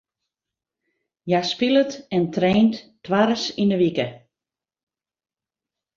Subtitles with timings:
[1.27, 4.07] Hja spilet en traint twaris yn de wike.